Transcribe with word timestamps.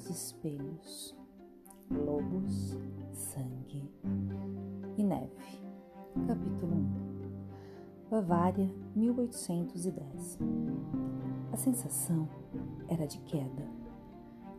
os 0.00 0.08
espelhos, 0.08 1.14
lobos, 1.90 2.76
sangue 3.12 3.92
e 4.96 5.02
neve. 5.02 5.30
Capítulo 6.26 6.74
1 6.74 8.10
Bavária, 8.10 8.68
1810 8.96 10.38
A 11.52 11.56
sensação 11.56 12.28
era 12.88 13.06
de 13.06 13.18
queda, 13.20 13.68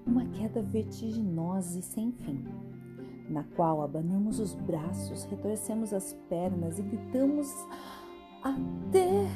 uma 0.06 0.26
queda 0.28 0.62
vertiginosa 0.62 1.80
e 1.80 1.82
sem 1.82 2.12
fim, 2.12 2.46
na 3.28 3.44
qual 3.44 3.82
abanamos 3.82 4.40
os 4.40 4.54
braços, 4.54 5.24
retorcemos 5.24 5.92
as 5.92 6.14
pernas 6.30 6.78
e 6.78 6.84
gritamos 6.84 7.48
até 8.44 9.28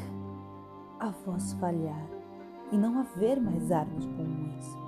a 1.00 1.10
voz 1.10 1.54
falhar 1.54 2.08
e 2.72 2.78
não 2.78 3.00
haver 3.00 3.42
mais 3.42 3.72
ar 3.72 3.88
nos 3.88 4.06
pulmões. 4.06 4.85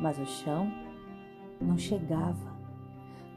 Mas 0.00 0.18
o 0.18 0.26
chão 0.26 0.70
não 1.60 1.76
chegava. 1.78 2.56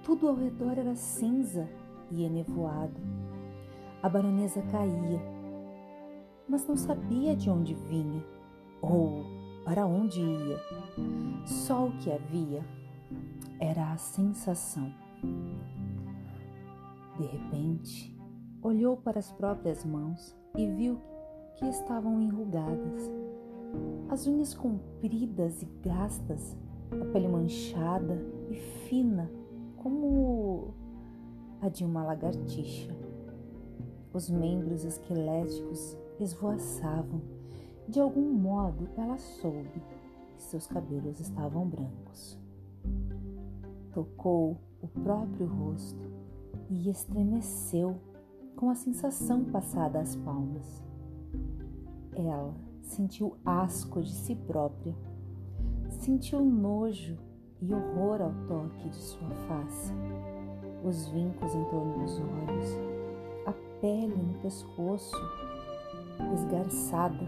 Tudo 0.04 0.28
ao 0.28 0.36
redor 0.36 0.78
era 0.78 0.96
cinza 0.96 1.70
e 2.12 2.24
enevoado. 2.24 3.00
A 4.02 4.10
baronesa 4.10 4.62
caía, 4.64 5.22
mas 6.48 6.66
não 6.68 6.76
sabia 6.76 7.36
de 7.36 7.50
onde 7.50 7.74
vinha 7.74 8.24
ou 8.82 9.24
para 9.66 9.86
onde 9.86 10.20
ia. 10.20 10.58
Só 11.46 11.88
o 11.88 11.98
que 11.98 12.12
havia 12.12 12.64
era 13.60 13.92
a 13.92 13.98
sensação. 13.98 14.92
De 17.18 17.26
repente, 17.26 18.18
olhou 18.62 18.96
para 18.98 19.20
as 19.20 19.32
próprias 19.32 19.84
mãos 19.84 20.36
e 20.58 20.66
viu 20.66 21.00
que 21.58 21.66
estavam 21.66 22.22
enrugadas, 22.22 23.12
as 24.10 24.26
unhas 24.28 24.54
compridas 24.54 25.62
e 25.62 25.66
gastas, 25.84 26.58
a 26.92 27.06
pele 27.12 27.28
manchada 27.28 28.20
e 28.50 28.56
fina 28.56 29.32
como 29.78 30.74
a 31.62 31.70
de 31.70 31.86
uma 31.86 32.04
lagartixa. 32.04 32.96
Os 34.14 34.30
membros 34.30 34.84
esqueléticos 34.84 35.98
esvoaçavam. 36.20 37.22
De 37.88 38.00
algum 38.00 38.32
modo, 38.34 38.90
ela 38.98 39.18
soube 39.18 39.82
que 40.36 40.42
seus 40.42 40.68
cabelos 40.68 41.20
estavam 41.20 41.68
brancos. 41.68 42.38
Tocou 43.94 44.58
o 44.82 44.88
próprio 44.88 45.48
rosto 45.48 46.12
e 46.70 46.90
estremeceu 46.90 47.96
com 48.56 48.70
a 48.70 48.76
sensação 48.76 49.44
passada 49.46 50.00
às 50.00 50.16
palmas. 50.16 50.84
Ela 52.14 52.54
sentiu 52.90 53.38
asco 53.46 54.02
de 54.02 54.12
si 54.12 54.36
própria, 54.36 54.96
sentiu 55.90 56.44
nojo 56.44 57.18
e 57.62 57.74
horror 57.74 58.22
ao 58.22 58.34
toque 58.48 58.90
de 58.90 58.96
sua 58.96 59.30
face, 59.48 59.94
os 60.84 61.08
vincos 61.10 61.54
em 61.54 61.64
torno 61.66 62.00
dos 62.00 62.20
olhos, 62.20 62.80
a 63.46 63.54
pele 63.80 64.16
no 64.16 64.34
pescoço, 64.40 65.16
esgarçada 66.34 67.28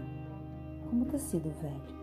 como 0.90 1.04
tecido 1.06 1.50
velho. 1.60 2.02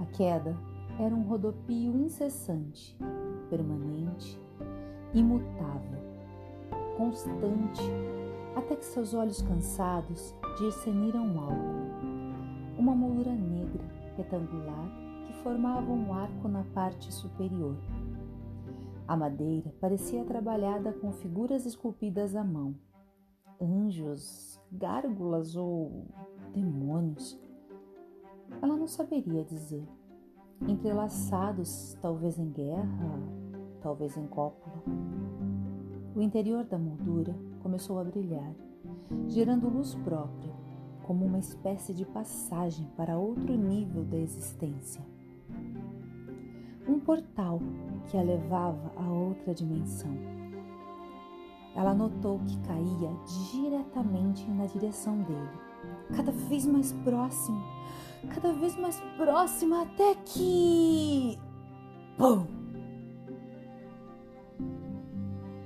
A 0.00 0.06
queda 0.06 0.56
era 0.98 1.14
um 1.14 1.22
rodopio 1.22 1.96
incessante, 1.96 2.96
permanente, 3.50 4.40
imutável, 5.12 6.00
constante 6.96 7.82
até 8.56 8.74
que 8.74 8.84
seus 8.84 9.12
olhos 9.14 9.42
cansados 9.42 10.34
discerniram 10.58 11.38
algo, 11.38 12.78
uma 12.78 12.94
moldura 12.94 13.32
negra 13.32 13.84
retangular 14.16 14.90
que 15.26 15.32
formava 15.42 15.90
um 15.90 16.12
arco 16.12 16.48
na 16.48 16.64
parte 16.74 17.12
superior. 17.12 17.76
A 19.06 19.16
madeira 19.16 19.74
parecia 19.80 20.24
trabalhada 20.24 20.92
com 20.92 21.12
figuras 21.12 21.66
esculpidas 21.66 22.36
à 22.36 22.44
mão, 22.44 22.74
anjos, 23.60 24.60
gárgulas 24.70 25.56
ou 25.56 26.06
demônios. 26.54 27.38
Ela 28.62 28.76
não 28.76 28.86
saberia 28.86 29.44
dizer. 29.44 29.86
Entrelaçados, 30.68 31.96
talvez 32.02 32.38
em 32.38 32.50
guerra, 32.50 33.18
talvez 33.80 34.16
em 34.16 34.26
cópula. 34.26 34.82
O 36.14 36.20
interior 36.20 36.64
da 36.64 36.78
moldura 36.78 37.34
começou 37.62 37.98
a 37.98 38.04
brilhar, 38.04 38.54
gerando 39.28 39.68
luz 39.68 39.94
própria, 39.96 40.52
como 41.02 41.24
uma 41.24 41.38
espécie 41.38 41.92
de 41.92 42.04
passagem 42.04 42.86
para 42.96 43.18
outro 43.18 43.56
nível 43.56 44.04
da 44.04 44.16
existência. 44.16 45.02
Um 46.88 46.98
portal 47.00 47.60
que 48.06 48.16
a 48.16 48.22
levava 48.22 48.92
a 48.96 49.08
outra 49.08 49.54
dimensão. 49.54 50.16
Ela 51.74 51.94
notou 51.94 52.40
que 52.40 52.58
caía 52.60 53.10
diretamente 53.52 54.48
na 54.50 54.66
direção 54.66 55.22
dele, 55.22 55.58
cada 56.16 56.32
vez 56.32 56.66
mais 56.66 56.92
próximo, 56.92 57.62
cada 58.34 58.52
vez 58.52 58.76
mais 58.76 59.00
próximo, 59.16 59.76
até 59.76 60.14
que. 60.24 61.38
Pum! 62.16 62.46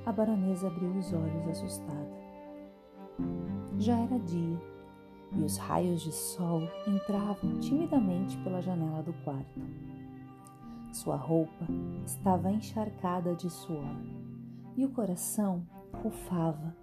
A 0.07 0.13
baronesa 0.13 0.67
abriu 0.67 0.91
os 0.91 1.13
olhos 1.13 1.49
assustada. 1.49 2.24
Já 3.85 3.99
era 3.99 4.19
dia 4.19 4.59
e 5.37 5.43
os 5.43 5.59
raios 5.59 6.01
de 6.01 6.11
sol 6.11 6.63
entravam 6.89 7.59
timidamente 7.61 8.35
pela 8.39 8.63
janela 8.63 9.03
do 9.03 9.13
quarto. 9.23 9.61
Sua 10.91 11.17
roupa 11.17 11.67
estava 12.03 12.51
encharcada 12.51 13.35
de 13.35 13.51
suor 13.51 13.95
e 14.75 14.87
o 14.87 14.89
coração 14.89 15.67
rufava 16.03 16.75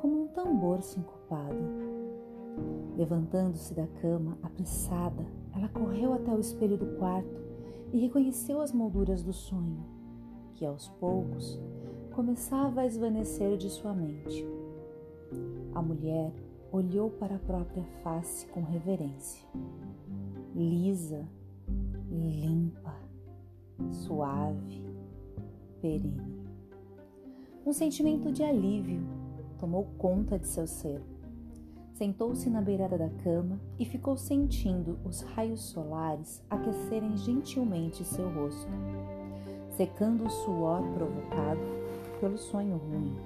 como 0.00 0.22
um 0.22 0.28
tambor 0.28 0.80
sincopado. 0.80 1.58
Levantando-se 2.96 3.74
da 3.74 3.88
cama, 4.00 4.38
apressada, 4.44 5.26
ela 5.56 5.68
correu 5.70 6.12
até 6.14 6.32
o 6.32 6.38
espelho 6.38 6.78
do 6.78 6.86
quarto 6.98 7.42
e 7.92 7.98
reconheceu 7.98 8.60
as 8.60 8.72
molduras 8.72 9.24
do 9.24 9.32
sonho, 9.32 9.84
que 10.54 10.64
aos 10.64 10.88
poucos 11.00 11.60
começava 12.14 12.82
a 12.82 12.86
esvanecer 12.86 13.56
de 13.56 13.68
sua 13.68 13.92
mente. 13.92 14.61
A 15.74 15.80
mulher 15.80 16.32
olhou 16.70 17.10
para 17.10 17.36
a 17.36 17.38
própria 17.38 17.84
face 18.02 18.46
com 18.46 18.62
reverência. 18.62 19.46
Lisa, 20.54 21.26
limpa, 22.10 22.94
suave, 23.90 24.82
perene. 25.80 26.42
Um 27.64 27.72
sentimento 27.72 28.30
de 28.30 28.42
alívio 28.42 29.00
tomou 29.58 29.84
conta 29.96 30.38
de 30.38 30.46
seu 30.46 30.66
ser. 30.66 31.00
Sentou-se 31.94 32.50
na 32.50 32.60
beirada 32.60 32.98
da 32.98 33.08
cama 33.22 33.60
e 33.78 33.84
ficou 33.84 34.16
sentindo 34.16 34.98
os 35.04 35.20
raios 35.20 35.60
solares 35.60 36.42
aquecerem 36.50 37.16
gentilmente 37.16 38.04
seu 38.04 38.28
rosto, 38.28 38.70
secando 39.70 40.26
o 40.26 40.30
suor 40.30 40.82
provocado 40.94 41.60
pelo 42.20 42.36
sonho 42.36 42.76
ruim. 42.76 43.16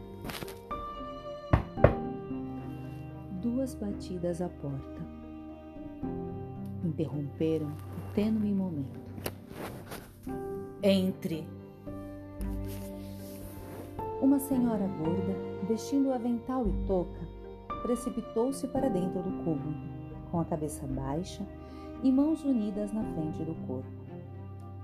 Duas 3.66 3.74
batidas 3.74 4.40
à 4.40 4.48
porta 4.48 5.02
interromperam 6.84 7.66
o 7.66 8.14
tênue 8.14 8.54
momento. 8.54 9.00
Entre! 10.84 11.48
Uma 14.22 14.38
senhora 14.38 14.86
gorda, 14.86 15.34
vestindo 15.66 16.12
avental 16.12 16.64
e 16.68 16.86
touca, 16.86 17.18
precipitou-se 17.82 18.68
para 18.68 18.88
dentro 18.88 19.20
do 19.20 19.42
cômodo, 19.42 19.74
com 20.30 20.38
a 20.38 20.44
cabeça 20.44 20.86
baixa 20.86 21.44
e 22.04 22.12
mãos 22.12 22.44
unidas 22.44 22.92
na 22.92 23.02
frente 23.14 23.42
do 23.42 23.56
corpo. 23.66 23.90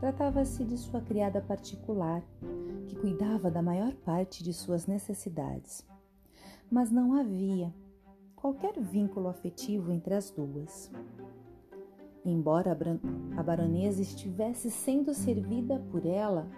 Tratava-se 0.01 0.65
de 0.65 0.77
sua 0.77 1.01
criada 1.01 1.41
particular, 1.41 2.21
que 2.89 2.97
cuidava 2.97 3.49
da 3.49 3.63
maior 3.63 3.93
parte 4.05 4.43
de 4.43 4.53
suas 4.53 4.89
necessidades. 4.89 5.87
Mas 6.69 6.91
não 6.91 7.15
havia 7.15 7.73
qualquer 8.43 8.77
vínculo 8.81 9.29
afetivo 9.29 9.93
entre 9.93 10.15
as 10.15 10.29
duas. 10.33 10.91
Embora 12.25 12.77
a 13.37 13.43
baronesa 13.43 14.03
estivesse 14.03 14.69
sendo 14.69 15.15
servida 15.15 15.79
por 15.93 16.05
ela 16.05 16.49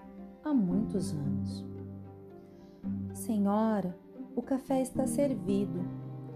há 0.42 0.54
muitos 0.54 1.12
anos. 1.12 1.62
Senhora, 3.12 3.94
o 4.34 4.40
café 4.40 4.80
está 4.80 5.06
servido. 5.06 5.78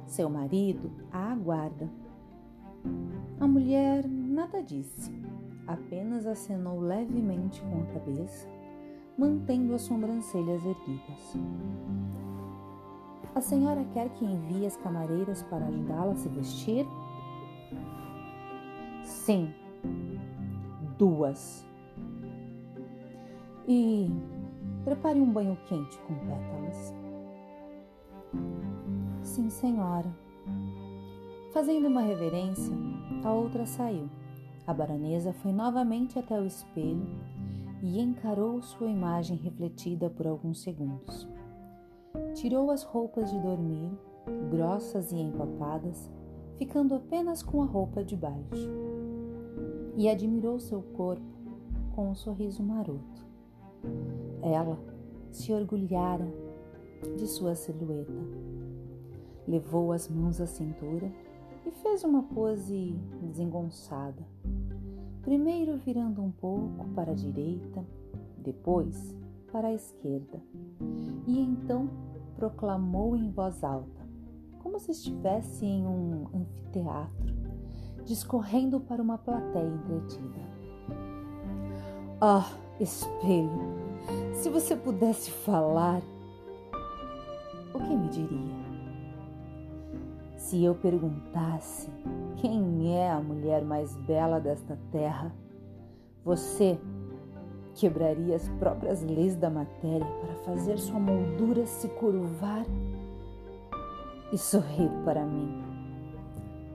Seu 0.07 0.29
marido 0.29 0.91
a 1.11 1.33
aguarda. 1.33 1.91
A 3.41 3.47
mulher 3.47 4.07
nada 4.07 4.63
disse 4.63 5.11
apenas 5.67 6.27
acenou 6.27 6.79
levemente 6.79 7.63
com 7.63 7.83
a 7.83 7.87
cabeça, 7.87 8.47
mantendo 9.17 9.75
as 9.75 9.83
sobrancelhas 9.83 10.63
erguidas. 10.65 11.37
A 13.39 13.41
senhora 13.41 13.85
quer 13.95 14.09
que 14.15 14.25
envie 14.25 14.67
as 14.67 14.77
camareiras 14.79 15.45
para 15.45 15.65
ajudá-la 15.65 16.11
a 16.11 16.17
se 16.17 16.29
vestir? 16.29 16.85
Sim. 19.05 19.55
duas. 20.99 21.65
E 23.69 24.11
prepare 24.85 25.21
um 25.21 25.33
banho 25.33 25.57
quente 25.69 25.97
com 25.99 26.15
pétalas. 26.17 26.93
Sim, 29.23 29.49
senhora. 29.51 30.13
Fazendo 31.53 31.87
uma 31.87 32.01
reverência, 32.01 32.75
a 33.23 33.31
outra 33.31 33.67
saiu. 33.67 34.11
A 34.67 34.75
baronesa 34.75 35.33
foi 35.33 35.53
novamente 35.53 36.19
até 36.19 36.41
o 36.41 36.45
espelho 36.45 37.07
e 37.85 38.01
encarou 38.01 38.61
sua 38.63 38.89
imagem 38.89 39.37
refletida 39.37 40.11
por 40.11 40.27
alguns 40.27 40.61
segundos. 40.61 41.38
Tirou 42.35 42.71
as 42.71 42.83
roupas 42.83 43.31
de 43.31 43.39
dormir, 43.41 43.91
grossas 44.51 45.13
e 45.13 45.17
empapadas, 45.17 46.11
ficando 46.57 46.95
apenas 46.95 47.43
com 47.43 47.63
a 47.63 47.67
roupa 47.67 48.05
de 48.05 48.17
baixo. 48.17 48.71
E 49.97 50.09
admirou 50.09 50.59
seu 50.61 50.83
corpo 50.83 51.23
com 51.95 52.11
um 52.11 52.15
sorriso 52.15 52.63
maroto. 52.63 53.27
Ela 54.43 54.79
se 55.31 55.53
orgulhara 55.53 56.33
de 57.17 57.27
sua 57.27 57.55
silhueta. 57.55 58.13
Levou 59.47 59.93
as 59.93 60.09
mãos 60.09 60.41
à 60.41 60.47
cintura 60.47 61.11
e 61.67 61.71
fez 61.71 62.05
uma 62.05 62.23
pose 62.23 62.95
desengonçada. 63.23 64.25
Primeiro 65.23 65.77
virando 65.77 66.23
um 66.23 66.31
pouco 66.31 66.89
para 66.95 67.13
a 67.13 67.15
direita, 67.15 67.85
depois 68.39 69.15
para 69.53 69.69
a 69.69 69.75
esquerda, 69.75 70.41
e 71.27 71.39
então 71.39 71.89
proclamou 72.39 73.17
em 73.17 73.31
voz 73.31 73.65
alta, 73.65 74.01
como 74.61 74.79
se 74.79 74.93
estivesse 74.93 75.67
em 75.67 75.85
um 75.85 76.29
anfiteatro, 76.33 77.35
discorrendo 78.05 78.79
para 78.79 79.03
uma 79.03 79.19
plateia 79.19 79.67
entretida. 79.67 80.39
Ah, 82.21 82.49
espelho, 82.79 83.51
se 84.35 84.49
você 84.49 84.77
pudesse 84.77 85.33
falar, 85.33 86.01
o 87.75 87.79
que 87.79 87.97
me 87.97 88.09
diria? 88.09 88.69
Se 90.37 90.63
eu 90.63 90.77
perguntasse 90.77 91.91
quem 92.37 92.97
é 92.97 93.11
a 93.11 93.21
mulher 93.21 93.65
mais 93.65 93.97
bela 93.97 94.41
desta 94.41 94.79
terra, 94.93 95.35
você 96.25 96.79
quebraria 97.79 98.35
as 98.35 98.49
próprias 98.59 99.03
leis 99.03 99.37
da 99.37 99.49
matéria 99.49 100.05
para 100.05 100.35
fazer 100.45 100.79
sua 100.79 100.99
moldura 100.99 101.65
se 101.65 101.87
curvar 101.91 102.67
e 104.33 104.37
sorrir 104.37 104.91
para 105.05 105.25
mim. 105.25 105.63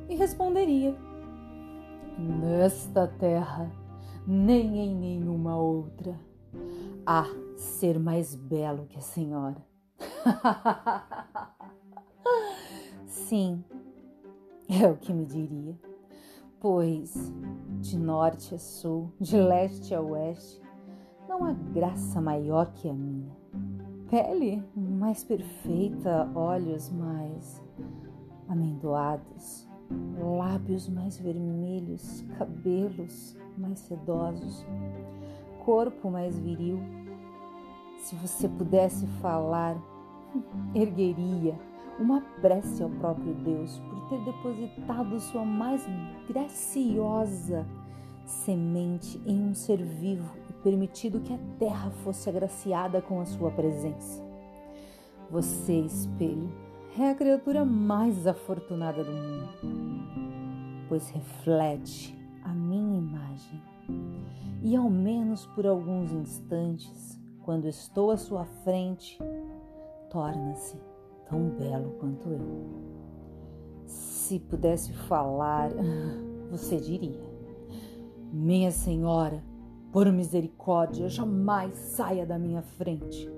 E 0.08 0.16
responderia: 0.16 0.96
Nesta 2.18 3.06
terra, 3.06 3.70
nem 4.26 4.80
em 4.80 4.96
nenhuma 4.96 5.58
outra, 5.58 6.18
há 7.06 7.26
ser 7.58 8.00
mais 8.00 8.34
belo 8.34 8.86
que 8.86 8.98
a 8.98 9.02
senhora. 9.02 9.62
Sim, 13.06 13.62
é 14.70 14.88
o 14.88 14.96
que 14.96 15.12
me 15.12 15.26
diria. 15.26 15.78
Pois, 16.62 17.14
de 17.82 18.00
norte 18.00 18.56
a 18.56 18.58
sul, 18.58 19.12
de 19.20 19.36
leste 19.36 19.94
a 19.94 20.00
oeste, 20.00 20.63
não 21.34 21.46
há 21.46 21.54
graça 21.74 22.22
maior 22.22 22.72
que 22.74 22.88
a 22.88 22.94
minha. 22.94 23.36
Pele 24.08 24.64
mais 24.76 25.24
perfeita, 25.24 26.30
olhos 26.36 26.92
mais 26.92 27.60
amendoados, 28.48 29.68
lábios 30.38 30.88
mais 30.88 31.18
vermelhos, 31.18 32.24
cabelos 32.38 33.36
mais 33.58 33.80
sedosos, 33.80 34.64
corpo 35.66 36.12
mais 36.12 36.38
viril. 36.38 36.80
Se 37.98 38.16
você 38.16 38.48
pudesse 38.48 39.08
falar, 39.20 39.76
ergueria 40.76 41.58
uma 42.00 42.22
prece 42.42 42.84
ao 42.84 42.92
próprio 42.92 43.34
Deus 43.34 43.80
por 43.80 44.10
ter 44.10 44.24
depositado 44.24 45.20
sua 45.20 45.44
mais 45.44 45.84
graciosa 46.28 47.66
semente 48.24 49.20
em 49.26 49.42
um 49.42 49.56
ser 49.56 49.82
vivo 49.82 50.43
permitido 50.64 51.20
que 51.20 51.34
a 51.34 51.40
terra 51.60 51.92
fosse 52.04 52.30
agraciada 52.30 53.02
com 53.02 53.20
a 53.20 53.26
sua 53.26 53.52
presença. 53.52 54.24
Você, 55.30 55.80
espelho, 55.82 56.52
é 56.98 57.10
a 57.10 57.16
criatura 57.16 57.66
mais 57.66 58.26
afortunada 58.26 59.04
do 59.04 59.12
mundo, 59.12 59.50
pois 60.88 61.10
reflete 61.10 62.16
a 62.44 62.54
minha 62.54 63.00
imagem. 63.00 63.62
E 64.62 64.76
ao 64.76 64.90
menos 64.90 65.46
por 65.48 65.66
alguns 65.66 66.12
instantes, 66.12 67.20
quando 67.42 67.68
estou 67.68 68.12
à 68.12 68.18
sua 68.18 68.46
frente, 68.46 69.20
torna-se 70.10 70.78
tão 71.30 71.50
belo 71.50 71.92
quanto 72.00 72.30
eu. 72.30 72.94
Se 73.86 74.40
pudesse 74.40 74.94
falar, 74.94 75.72
você 76.50 76.78
diria: 76.78 77.22
Minha 78.32 78.72
senhora, 78.72 79.44
por 79.94 80.12
misericórdia, 80.12 81.08
jamais 81.08 81.78
saia 81.78 82.26
da 82.26 82.38
minha 82.38 82.62
frente, 82.62 83.32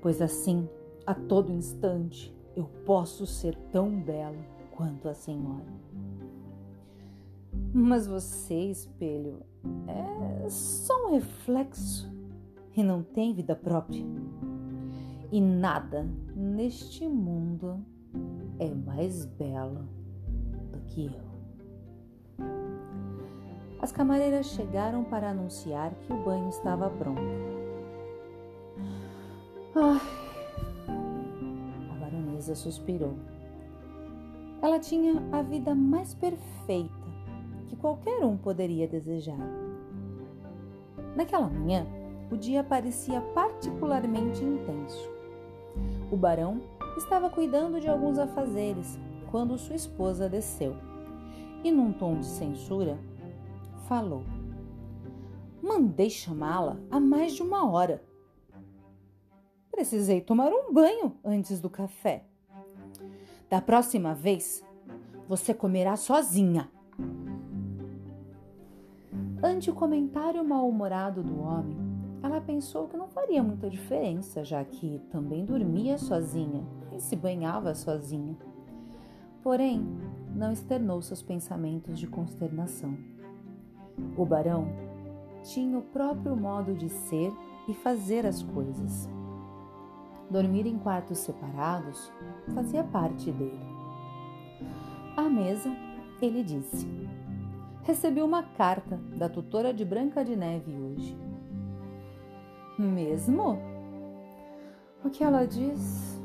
pois 0.00 0.22
assim, 0.22 0.68
a 1.04 1.14
todo 1.14 1.50
instante, 1.50 2.32
eu 2.54 2.66
posso 2.84 3.26
ser 3.26 3.56
tão 3.72 3.90
belo 4.00 4.38
quanto 4.70 5.08
a 5.08 5.14
senhora. 5.14 5.66
Mas 7.72 8.06
você, 8.06 8.70
espelho, 8.70 9.42
é 9.88 10.48
só 10.48 11.08
um 11.08 11.14
reflexo 11.14 12.08
e 12.76 12.82
não 12.82 13.02
tem 13.02 13.34
vida 13.34 13.56
própria 13.56 14.04
e 15.32 15.40
nada 15.40 16.08
neste 16.34 17.06
mundo 17.06 17.84
é 18.58 18.72
mais 18.72 19.24
belo 19.24 19.88
do 20.72 20.80
que 20.86 21.06
eu. 21.06 21.25
As 23.80 23.92
camareiras 23.92 24.46
chegaram 24.46 25.04
para 25.04 25.30
anunciar 25.30 25.92
que 26.06 26.12
o 26.12 26.16
banho 26.16 26.48
estava 26.48 26.88
pronto. 26.90 27.20
Ai, 29.74 30.00
a 31.90 31.94
baronesa 32.00 32.54
suspirou. 32.54 33.14
Ela 34.62 34.80
tinha 34.80 35.22
a 35.30 35.42
vida 35.42 35.74
mais 35.74 36.14
perfeita 36.14 36.94
que 37.68 37.76
qualquer 37.76 38.24
um 38.24 38.36
poderia 38.36 38.88
desejar. 38.88 39.38
Naquela 41.14 41.48
manhã, 41.48 41.86
o 42.30 42.36
dia 42.36 42.64
parecia 42.64 43.20
particularmente 43.20 44.42
intenso. 44.42 45.10
O 46.10 46.16
barão 46.16 46.60
estava 46.96 47.28
cuidando 47.28 47.80
de 47.80 47.88
alguns 47.88 48.18
afazeres 48.18 48.98
quando 49.30 49.58
sua 49.58 49.76
esposa 49.76 50.28
desceu 50.28 50.74
e, 51.62 51.70
num 51.70 51.92
tom 51.92 52.18
de 52.18 52.26
censura, 52.26 52.98
falou: 53.88 54.24
Mandei 55.62 56.10
chamá-la 56.10 56.76
há 56.90 57.00
mais 57.00 57.32
de 57.32 57.42
uma 57.42 57.68
hora. 57.70 58.02
Precisei 59.70 60.20
tomar 60.20 60.50
um 60.50 60.72
banho 60.72 61.14
antes 61.24 61.60
do 61.60 61.68
café. 61.68 62.24
Da 63.48 63.60
próxima 63.60 64.14
vez, 64.14 64.64
você 65.28 65.52
comerá 65.52 65.96
sozinha. 65.96 66.70
Ante 69.42 69.70
o 69.70 69.74
comentário 69.74 70.42
mal-humorado 70.44 71.22
do 71.22 71.40
homem, 71.40 71.76
ela 72.22 72.40
pensou 72.40 72.88
que 72.88 72.96
não 72.96 73.06
faria 73.06 73.42
muita 73.42 73.68
diferença, 73.68 74.42
já 74.42 74.64
que 74.64 75.00
também 75.10 75.44
dormia 75.44 75.98
sozinha 75.98 76.64
e 76.96 77.00
se 77.00 77.14
banhava 77.14 77.74
sozinha. 77.74 78.36
Porém, 79.42 79.86
não 80.34 80.50
externou 80.50 81.00
seus 81.02 81.22
pensamentos 81.22 81.98
de 81.98 82.06
consternação. 82.06 82.96
O 84.16 84.24
barão 84.24 84.68
tinha 85.42 85.78
o 85.78 85.82
próprio 85.82 86.36
modo 86.36 86.74
de 86.74 86.88
ser 86.88 87.32
e 87.68 87.74
fazer 87.74 88.26
as 88.26 88.42
coisas. 88.42 89.08
Dormir 90.30 90.66
em 90.66 90.78
quartos 90.78 91.18
separados 91.18 92.12
fazia 92.54 92.82
parte 92.82 93.30
dele. 93.30 93.60
À 95.16 95.22
mesa, 95.22 95.70
ele 96.20 96.42
disse: 96.42 96.86
Recebi 97.82 98.20
uma 98.20 98.42
carta 98.42 98.96
da 99.16 99.28
tutora 99.28 99.72
de 99.72 99.84
Branca 99.84 100.24
de 100.24 100.34
Neve 100.34 100.72
hoje. 100.72 101.16
Mesmo? 102.78 103.58
O 105.04 105.10
que 105.10 105.22
ela 105.22 105.46
diz? 105.46 106.20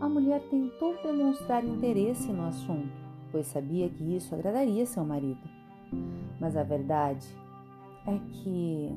A 0.00 0.08
mulher 0.08 0.40
tentou 0.48 0.94
demonstrar 1.02 1.64
interesse 1.64 2.32
no 2.32 2.46
assunto, 2.46 2.92
pois 3.32 3.46
sabia 3.46 3.88
que 3.88 4.16
isso 4.16 4.34
agradaria 4.34 4.86
seu 4.86 5.04
marido. 5.04 5.55
Mas 6.40 6.56
a 6.56 6.62
verdade 6.62 7.26
é 8.06 8.18
que 8.18 8.94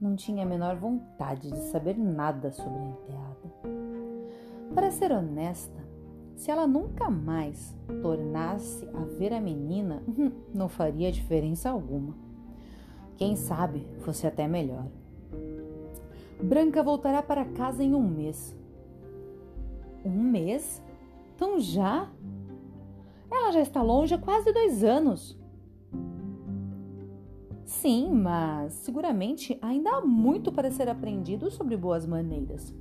não 0.00 0.16
tinha 0.16 0.44
a 0.44 0.46
menor 0.46 0.76
vontade 0.76 1.50
de 1.50 1.58
saber 1.70 1.96
nada 1.96 2.50
sobre 2.50 2.78
a 2.78 2.84
enteada. 2.84 3.84
Para 4.74 4.90
ser 4.90 5.12
honesta, 5.12 5.84
se 6.36 6.50
ela 6.50 6.66
nunca 6.66 7.08
mais 7.10 7.74
tornasse 8.02 8.86
a 8.92 9.00
ver 9.18 9.32
a 9.32 9.40
menina, 9.40 10.02
não 10.52 10.68
faria 10.68 11.12
diferença 11.12 11.70
alguma 11.70 12.14
Quem 13.16 13.36
sabe 13.36 13.86
fosse 14.00 14.26
até 14.26 14.48
melhor. 14.48 14.86
Branca 16.42 16.82
voltará 16.82 17.22
para 17.22 17.44
casa 17.44 17.82
em 17.82 17.94
um 17.94 18.02
mês. 18.02 18.56
Um 20.04 20.22
mês? 20.22 20.82
Então 21.34 21.58
já? 21.60 22.10
Ela 23.30 23.52
já 23.52 23.60
está 23.60 23.80
longe 23.80 24.14
há 24.14 24.18
quase 24.18 24.52
dois 24.52 24.84
anos. 24.84 25.38
Sim, 27.64 28.10
mas 28.12 28.74
seguramente 28.74 29.58
ainda 29.62 29.90
há 29.90 30.00
muito 30.02 30.52
para 30.52 30.70
ser 30.70 30.88
aprendido 30.88 31.50
sobre 31.50 31.76
boas 31.76 32.06
maneiras. 32.06 32.74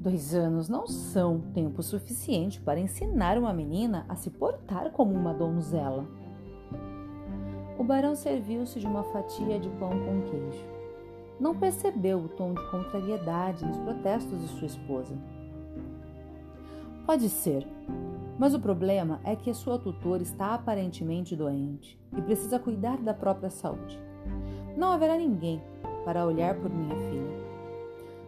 Dois 0.00 0.34
anos 0.34 0.68
não 0.68 0.86
são 0.86 1.40
tempo 1.52 1.82
suficiente 1.82 2.60
para 2.60 2.80
ensinar 2.80 3.38
uma 3.38 3.52
menina 3.52 4.04
a 4.08 4.16
se 4.16 4.30
portar 4.30 4.90
como 4.90 5.12
uma 5.12 5.32
donzela. 5.32 6.08
O 7.78 7.84
barão 7.84 8.16
serviu-se 8.16 8.80
de 8.80 8.86
uma 8.86 9.04
fatia 9.04 9.60
de 9.60 9.68
pão 9.70 9.90
com 9.90 10.22
queijo. 10.30 10.64
Não 11.38 11.54
percebeu 11.54 12.18
o 12.18 12.28
tom 12.28 12.52
de 12.52 12.70
contrariedade 12.70 13.64
nos 13.64 13.76
protestos 13.78 14.40
de 14.40 14.48
sua 14.48 14.66
esposa. 14.66 15.14
Pode 17.06 17.28
ser, 17.28 17.66
mas 18.40 18.54
o 18.54 18.58
problema 18.58 19.20
é 19.22 19.36
que 19.36 19.50
a 19.50 19.54
sua 19.54 19.78
tutora 19.78 20.22
está 20.22 20.54
aparentemente 20.54 21.36
doente 21.36 22.00
e 22.16 22.22
precisa 22.22 22.58
cuidar 22.58 22.96
da 22.96 23.12
própria 23.12 23.50
saúde. 23.50 24.02
Não 24.78 24.92
haverá 24.92 25.14
ninguém 25.14 25.62
para 26.06 26.24
olhar 26.24 26.54
por 26.54 26.70
minha 26.70 26.96
filha. 26.96 27.38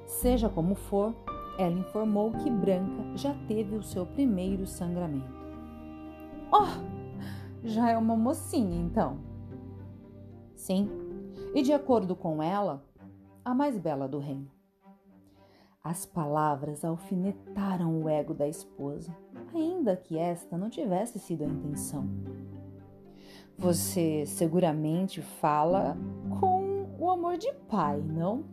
Seja 0.04 0.50
como 0.50 0.74
for, 0.74 1.14
ela 1.56 1.78
informou 1.78 2.30
que 2.30 2.50
Branca 2.50 3.16
já 3.16 3.32
teve 3.48 3.74
o 3.74 3.82
seu 3.82 4.04
primeiro 4.04 4.66
sangramento. 4.66 5.32
Oh, 6.52 7.64
já 7.64 7.88
é 7.88 7.96
uma 7.96 8.14
mocinha 8.14 8.78
então. 8.78 9.16
Sim, 10.54 10.90
e 11.54 11.62
de 11.62 11.72
acordo 11.72 12.14
com 12.14 12.42
ela, 12.42 12.84
a 13.42 13.54
mais 13.54 13.78
bela 13.78 14.06
do 14.06 14.18
reino. 14.18 14.50
As 15.82 16.04
palavras 16.04 16.84
alfinetaram 16.84 18.02
o 18.02 18.10
ego 18.10 18.34
da 18.34 18.46
esposa, 18.46 19.16
ainda 19.54 19.96
que 19.96 20.18
esta 20.18 20.56
não 20.56 20.68
tivesse 20.68 21.18
sido 21.18 21.44
a 21.44 21.46
intenção. 21.46 22.08
Você 23.58 24.24
seguramente 24.26 25.20
fala 25.20 25.96
com 26.40 26.86
o 26.98 27.10
amor 27.10 27.36
de 27.36 27.52
pai, 27.68 28.00
não? 28.00 28.44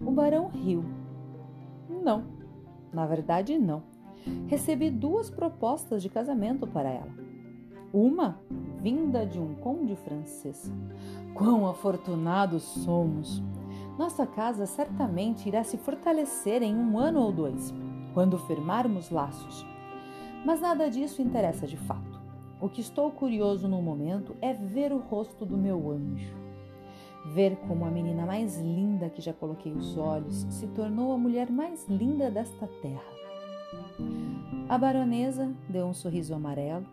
O 0.00 0.10
barão 0.10 0.48
riu. 0.48 0.84
Não, 1.88 2.24
na 2.92 3.06
verdade, 3.06 3.58
não. 3.58 3.82
Recebi 4.46 4.90
duas 4.90 5.30
propostas 5.30 6.02
de 6.02 6.08
casamento 6.08 6.66
para 6.66 6.90
ela 6.90 7.28
uma 7.92 8.38
vinda 8.80 9.24
de 9.24 9.38
um 9.38 9.54
conde 9.54 9.96
francês. 9.96 10.72
Quão 11.34 11.66
afortunados 11.66 12.62
somos! 12.62 13.42
Nossa 13.98 14.26
casa 14.26 14.66
certamente 14.66 15.48
irá 15.48 15.64
se 15.64 15.76
fortalecer 15.76 16.62
em 16.62 16.74
um 16.74 16.98
ano 16.98 17.20
ou 17.20 17.32
dois, 17.32 17.74
quando 18.18 18.36
firmarmos 18.36 19.10
laços. 19.10 19.64
Mas 20.44 20.60
nada 20.60 20.90
disso 20.90 21.22
interessa 21.22 21.68
de 21.68 21.76
fato. 21.76 22.20
O 22.60 22.68
que 22.68 22.80
estou 22.80 23.12
curioso 23.12 23.68
no 23.68 23.80
momento 23.80 24.34
é 24.42 24.52
ver 24.52 24.92
o 24.92 24.98
rosto 24.98 25.46
do 25.46 25.56
meu 25.56 25.88
anjo. 25.88 26.36
Ver 27.32 27.54
como 27.68 27.84
a 27.84 27.90
menina 27.92 28.26
mais 28.26 28.60
linda 28.60 29.08
que 29.08 29.22
já 29.22 29.32
coloquei 29.32 29.72
os 29.72 29.96
olhos 29.96 30.48
se 30.50 30.66
tornou 30.66 31.12
a 31.12 31.16
mulher 31.16 31.48
mais 31.48 31.86
linda 31.86 32.28
desta 32.28 32.66
terra. 32.82 33.04
A 34.68 34.76
baronesa 34.76 35.54
deu 35.68 35.86
um 35.86 35.94
sorriso 35.94 36.34
amarelo 36.34 36.86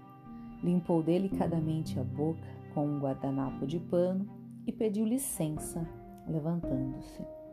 limpou 0.62 1.02
delicadamente 1.02 2.00
a 2.00 2.04
boca 2.04 2.48
com 2.76 2.86
um 2.86 3.00
guardanapo 3.00 3.66
de 3.66 3.80
pano 3.80 4.30
e 4.68 4.72
pediu 4.72 5.04
licença, 5.04 5.90
levantando-se. 6.28 7.45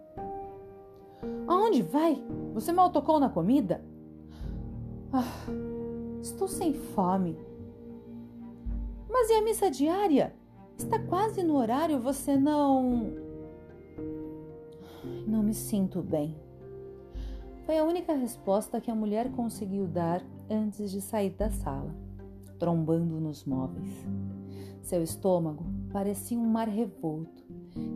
Aonde 1.46 1.82
vai? 1.82 2.22
Você 2.54 2.72
mal 2.72 2.90
tocou 2.90 3.18
na 3.18 3.28
comida? 3.28 3.84
Ah, 5.12 5.24
estou 6.20 6.48
sem 6.48 6.72
fome. 6.72 7.36
Mas 9.10 9.30
e 9.30 9.34
a 9.34 9.42
missa 9.42 9.70
diária? 9.70 10.34
Está 10.76 10.98
quase 10.98 11.42
no 11.42 11.56
horário, 11.56 12.00
você 12.00 12.36
não. 12.36 13.12
Não 15.26 15.42
me 15.42 15.54
sinto 15.54 16.02
bem. 16.02 16.36
Foi 17.66 17.78
a 17.78 17.84
única 17.84 18.14
resposta 18.14 18.80
que 18.80 18.90
a 18.90 18.94
mulher 18.94 19.30
conseguiu 19.32 19.86
dar 19.86 20.22
antes 20.50 20.90
de 20.90 21.00
sair 21.00 21.30
da 21.30 21.50
sala 21.50 21.94
trombando 22.62 23.18
nos 23.18 23.44
móveis. 23.44 23.92
Seu 24.82 25.02
estômago 25.02 25.64
parecia 25.92 26.38
um 26.38 26.46
mar 26.46 26.68
revolto 26.68 27.44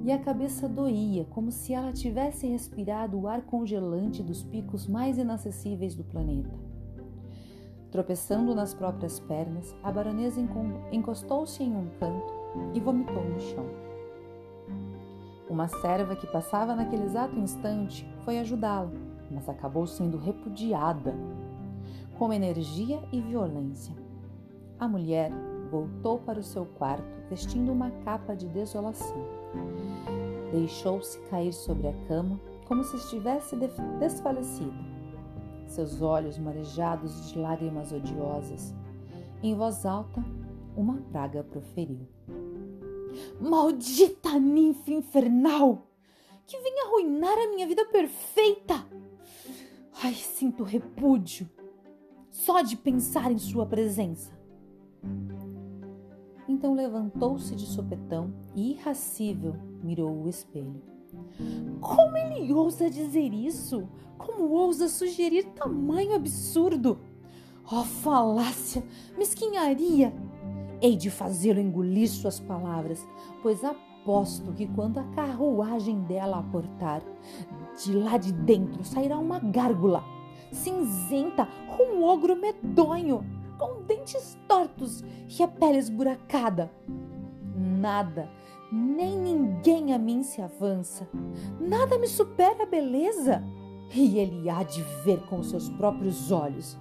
e 0.04 0.12
a 0.12 0.18
cabeça 0.18 0.68
doía 0.68 1.24
como 1.26 1.50
se 1.50 1.72
ela 1.72 1.92
tivesse 1.92 2.46
respirado 2.46 3.18
o 3.18 3.26
ar 3.28 3.42
congelante 3.42 4.22
dos 4.22 4.42
picos 4.42 4.86
mais 4.86 5.18
inacessíveis 5.18 5.94
do 5.94 6.04
planeta. 6.04 6.54
Tropeçando 7.90 8.54
nas 8.54 8.74
próprias 8.74 9.18
pernas, 9.20 9.74
a 9.82 9.90
baronesa 9.90 10.40
encostou-se 10.92 11.62
em 11.62 11.74
um 11.74 11.88
canto 11.98 12.32
e 12.74 12.80
vomitou 12.80 13.24
no 13.24 13.40
chão. 13.40 13.66
Uma 15.48 15.68
serva 15.68 16.16
que 16.16 16.26
passava 16.26 16.74
naquele 16.74 17.04
exato 17.04 17.38
instante 17.38 18.06
foi 18.24 18.38
ajudá-la, 18.38 18.92
mas 19.30 19.48
acabou 19.48 19.86
sendo 19.86 20.18
repudiada 20.18 21.14
com 22.18 22.32
energia 22.32 23.00
e 23.12 23.20
violência. 23.20 23.94
A 24.78 24.88
mulher 24.88 25.30
voltou 25.66 26.18
para 26.18 26.40
o 26.40 26.42
seu 26.42 26.64
quarto 26.64 27.04
vestindo 27.28 27.72
uma 27.72 27.90
capa 28.04 28.34
de 28.34 28.48
desolação. 28.48 29.16
Deixou-se 30.52 31.18
cair 31.28 31.52
sobre 31.52 31.88
a 31.88 31.92
cama 32.06 32.40
como 32.66 32.82
se 32.84 32.96
estivesse 32.96 33.56
desfalecida. 33.98 34.72
Seus 35.66 36.00
olhos 36.00 36.38
marejados 36.38 37.30
de 37.30 37.38
lágrimas 37.38 37.92
odiosas. 37.92 38.74
Em 39.42 39.54
voz 39.54 39.84
alta, 39.84 40.24
uma 40.76 40.96
praga 41.12 41.42
proferiu: 41.42 42.06
Maldita 43.40 44.38
ninfa 44.38 44.92
infernal! 44.92 45.86
Que 46.46 46.58
vem 46.60 46.80
arruinar 46.80 47.36
a 47.36 47.48
minha 47.48 47.66
vida 47.66 47.84
perfeita! 47.86 48.86
Ai, 50.02 50.14
sinto 50.14 50.62
repúdio 50.62 51.48
só 52.36 52.60
de 52.60 52.76
pensar 52.76 53.32
em 53.32 53.38
sua 53.38 53.64
presença. 53.64 54.35
Então 56.56 56.72
levantou-se 56.72 57.54
de 57.54 57.66
sopetão 57.66 58.32
e, 58.54 58.72
irracível, 58.72 59.54
mirou 59.84 60.22
o 60.22 60.26
espelho. 60.26 60.80
Como 61.82 62.16
ele 62.16 62.50
ousa 62.50 62.88
dizer 62.88 63.30
isso? 63.34 63.86
Como 64.16 64.48
ousa 64.48 64.88
sugerir 64.88 65.44
tamanho 65.54 66.14
absurdo? 66.14 66.98
Oh, 67.70 67.84
falácia, 67.84 68.82
mesquinharia! 69.18 70.14
Hei 70.80 70.96
de 70.96 71.10
fazê-lo 71.10 71.60
engolir 71.60 72.08
suas 72.08 72.40
palavras, 72.40 73.06
pois 73.42 73.62
aposto 73.62 74.50
que 74.54 74.66
quando 74.66 74.96
a 74.96 75.04
carruagem 75.08 76.04
dela 76.04 76.38
aportar, 76.38 77.02
de 77.84 77.92
lá 77.92 78.16
de 78.16 78.32
dentro 78.32 78.82
sairá 78.82 79.18
uma 79.18 79.40
gárgula, 79.40 80.02
cinzenta, 80.50 81.46
um 81.78 82.02
ogro 82.02 82.34
medonho, 82.34 83.22
com 83.58 83.82
dentes 83.82 84.38
tortos 84.46 85.02
e 85.28 85.42
a 85.42 85.48
pele 85.48 85.78
esburacada. 85.78 86.70
Nada, 87.54 88.30
nem 88.70 89.16
ninguém 89.18 89.92
a 89.92 89.98
mim 89.98 90.22
se 90.22 90.40
avança. 90.40 91.08
Nada 91.60 91.98
me 91.98 92.06
supera 92.06 92.64
a 92.64 92.66
beleza. 92.66 93.42
E 93.94 94.18
ele 94.18 94.50
há 94.50 94.62
de 94.62 94.82
ver 95.04 95.24
com 95.26 95.42
seus 95.42 95.68
próprios 95.68 96.32
olhos 96.32 96.76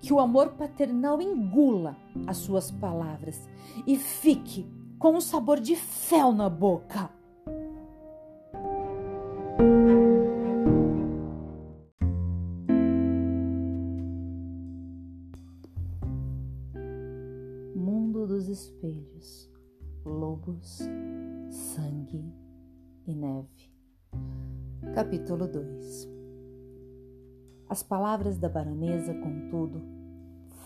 que 0.00 0.12
o 0.12 0.20
amor 0.20 0.50
paternal 0.50 1.20
engula 1.20 1.96
as 2.26 2.36
suas 2.36 2.70
palavras 2.70 3.48
e 3.86 3.96
fique 3.96 4.70
com 4.98 5.16
um 5.16 5.20
sabor 5.20 5.60
de 5.60 5.74
fel 5.74 6.32
na 6.32 6.48
boca. 6.48 7.10
Lobos, 20.18 20.80
sangue 21.48 22.34
e 23.06 23.14
neve. 23.14 23.72
Capítulo 24.92 25.46
2 25.46 26.08
As 27.68 27.84
palavras 27.84 28.36
da 28.36 28.48
baronesa, 28.48 29.14
contudo, 29.14 29.80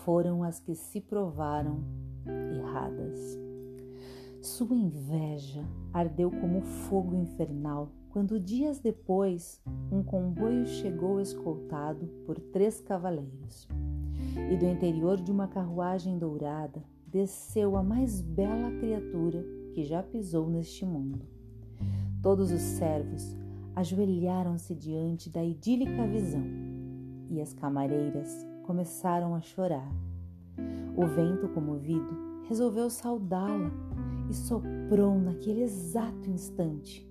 foram 0.03 0.43
as 0.43 0.59
que 0.59 0.73
se 0.73 0.99
provaram 0.99 1.83
erradas. 2.57 3.37
Sua 4.41 4.75
inveja 4.75 5.63
ardeu 5.93 6.31
como 6.31 6.61
fogo 6.61 7.13
infernal 7.13 7.91
quando, 8.09 8.39
dias 8.39 8.79
depois, 8.79 9.61
um 9.91 10.01
comboio 10.01 10.65
chegou 10.65 11.21
escoltado 11.21 12.07
por 12.25 12.39
três 12.39 12.81
cavaleiros. 12.81 13.67
E 14.51 14.57
do 14.57 14.65
interior 14.65 15.21
de 15.21 15.31
uma 15.31 15.47
carruagem 15.47 16.17
dourada 16.17 16.83
desceu 17.13 17.77
a 17.77 17.83
mais 17.83 18.21
bela 18.21 18.71
criatura 18.79 19.45
que 19.71 19.83
já 19.83 20.01
pisou 20.01 20.49
neste 20.49 20.83
mundo. 20.83 21.21
Todos 22.23 22.51
os 22.51 22.61
servos 22.61 23.37
ajoelharam-se 23.75 24.73
diante 24.73 25.29
da 25.29 25.43
idílica 25.43 26.07
visão 26.07 26.43
e 27.29 27.39
as 27.39 27.53
camareiras 27.53 28.47
começaram 28.63 29.35
a 29.35 29.41
chorar. 29.41 29.87
O 30.97 31.05
vento, 31.05 31.47
comovido, 31.49 32.43
resolveu 32.47 32.89
saudá-la 32.89 33.71
e 34.27 34.33
soprou 34.33 35.19
naquele 35.19 35.61
exato 35.61 36.27
instante 36.31 37.07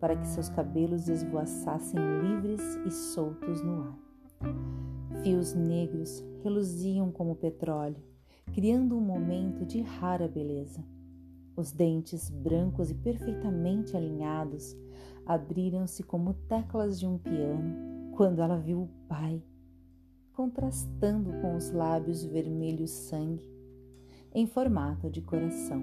para 0.00 0.16
que 0.16 0.26
seus 0.28 0.48
cabelos 0.48 1.08
esvoaçassem 1.08 2.00
livres 2.22 2.62
e 2.86 2.90
soltos 2.90 3.62
no 3.62 3.82
ar. 3.82 3.98
Fios 5.22 5.54
negros 5.54 6.24
reluziam 6.42 7.12
como 7.12 7.36
petróleo, 7.36 8.11
criando 8.52 8.96
um 8.96 9.00
momento 9.00 9.64
de 9.64 9.80
rara 9.80 10.28
beleza. 10.28 10.84
Os 11.56 11.72
dentes 11.72 12.28
brancos 12.28 12.90
e 12.90 12.94
perfeitamente 12.94 13.96
alinhados 13.96 14.76
abriram-se 15.24 16.02
como 16.02 16.34
teclas 16.34 17.00
de 17.00 17.06
um 17.06 17.18
piano 17.18 18.12
quando 18.14 18.42
ela 18.42 18.58
viu 18.58 18.82
o 18.82 18.90
pai, 19.08 19.42
contrastando 20.32 21.32
com 21.40 21.56
os 21.56 21.70
lábios 21.70 22.24
vermelhos 22.24 22.90
sangue, 22.90 23.50
em 24.34 24.46
formato 24.46 25.10
de 25.10 25.22
coração, 25.22 25.82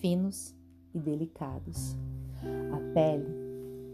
finos 0.00 0.54
e 0.94 0.98
delicados. 0.98 1.96
A 2.72 2.94
pele 2.94 3.48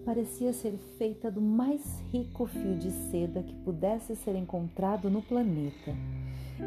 parecia 0.04 0.52
ser 0.52 0.76
feita 0.99 1.30
do 1.30 1.40
mais 1.40 2.00
rico 2.12 2.47
fio 2.47 2.76
de 2.76 2.90
seda 2.90 3.42
que 3.42 3.54
pudesse 3.56 4.14
ser 4.16 4.37
encontrado 4.37 5.09
no 5.09 5.23
planeta 5.23 5.94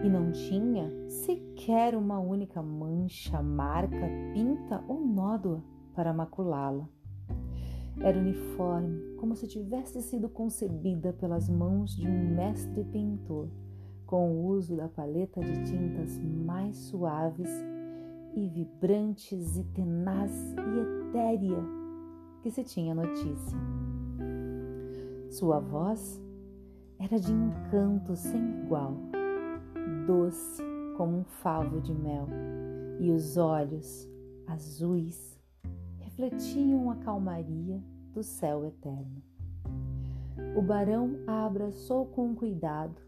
e 0.03 0.09
não 0.09 0.31
tinha 0.31 0.89
sequer 1.09 1.95
uma 1.95 2.19
única 2.19 2.61
mancha, 2.61 3.41
marca, 3.41 4.07
pinta 4.33 4.83
ou 4.87 5.05
nódoa 5.05 5.63
para 5.93 6.13
maculá-la. 6.13 6.87
Era 7.99 8.19
uniforme, 8.19 9.15
como 9.17 9.35
se 9.35 9.47
tivesse 9.47 10.01
sido 10.01 10.29
concebida 10.29 11.13
pelas 11.13 11.49
mãos 11.49 11.95
de 11.95 12.07
um 12.07 12.35
mestre 12.35 12.83
pintor, 12.83 13.49
com 14.05 14.31
o 14.31 14.45
uso 14.45 14.75
da 14.77 14.87
paleta 14.87 15.41
de 15.41 15.63
tintas 15.63 16.19
mais 16.19 16.75
suaves 16.75 17.49
e 18.35 18.47
vibrantes 18.47 19.57
e 19.57 19.63
tenaz 19.63 20.31
e 20.53 21.09
etérea 21.09 21.63
que 22.43 22.51
se 22.51 22.63
tinha 22.63 22.93
notícia. 22.93 23.57
Sua 25.31 25.59
voz 25.59 26.21
era 26.99 27.19
de 27.19 27.31
encanto 27.31 28.15
sem 28.15 28.61
igual, 28.61 28.95
doce 30.07 30.63
como 30.95 31.17
um 31.17 31.23
favo 31.25 31.81
de 31.81 31.93
mel, 31.93 32.27
e 32.99 33.11
os 33.11 33.35
olhos 33.37 34.09
azuis 34.47 35.37
refletiam 35.99 36.89
a 36.89 36.95
calmaria 36.95 37.83
do 38.13 38.23
céu 38.23 38.65
eterno. 38.65 39.21
O 40.55 40.61
barão 40.61 41.19
a 41.27 41.45
abraçou 41.45 42.05
com 42.05 42.33
cuidado, 42.33 42.99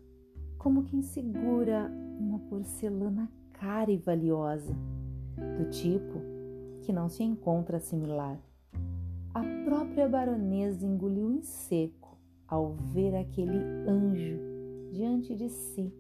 como 0.57 0.83
quem 0.83 1.01
segura 1.01 1.89
uma 2.19 2.37
porcelana 2.39 3.31
cara 3.53 3.89
e 3.89 3.97
valiosa, 3.97 4.75
do 5.57 5.69
tipo 5.69 6.19
que 6.81 6.91
não 6.91 7.07
se 7.07 7.23
encontra 7.23 7.79
similar. 7.79 8.37
A 9.33 9.41
própria 9.63 10.07
baronesa 10.07 10.85
engoliu 10.85 11.31
em 11.31 11.41
seco 11.41 12.17
ao 12.47 12.73
ver 12.73 13.15
aquele 13.15 13.57
anjo 13.87 14.39
diante 14.91 15.35
de 15.35 15.49
si, 15.49 15.93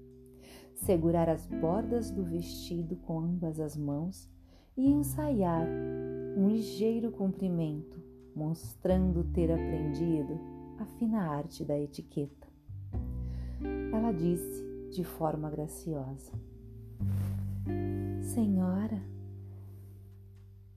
segurar 0.85 1.29
as 1.29 1.45
bordas 1.45 2.09
do 2.09 2.23
vestido 2.23 2.95
com 2.95 3.19
ambas 3.19 3.59
as 3.59 3.75
mãos 3.75 4.29
e 4.77 4.87
ensaiar 4.87 5.67
um 6.37 6.47
ligeiro 6.47 7.11
cumprimento, 7.11 8.01
mostrando 8.35 9.23
ter 9.23 9.51
aprendido 9.51 10.39
a 10.79 10.85
fina 10.85 11.21
arte 11.21 11.65
da 11.65 11.77
etiqueta. 11.77 12.47
Ela 13.93 14.11
disse 14.13 14.63
de 14.91 15.03
forma 15.03 15.49
graciosa: 15.49 16.31
Senhora, 18.21 19.01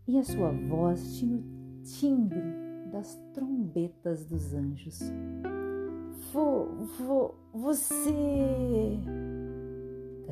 e 0.07 0.19
a 0.19 0.25
sua 0.25 0.51
voz 0.51 1.17
tinha 1.17 1.37
o 1.37 1.83
timbre 1.85 2.43
das 2.91 3.15
trombetas 3.33 4.25
dos 4.25 4.53
anjos. 4.53 5.01
Vo, 6.33 6.67
vo, 6.99 7.35
você. 7.53 8.99